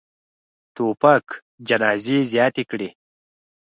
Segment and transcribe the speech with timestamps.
[0.75, 1.25] توپک
[1.67, 2.89] جنازې زیاتې کړي.